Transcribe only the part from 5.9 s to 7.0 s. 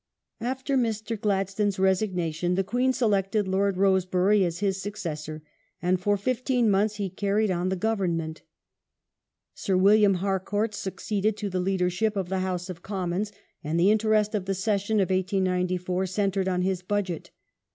for fifteen months